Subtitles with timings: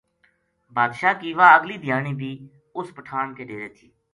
[0.75, 2.31] بادشاہ کی واہ اگلی دھیانی بی
[2.77, 3.87] اُس پٹھان کے ڈیرے تھی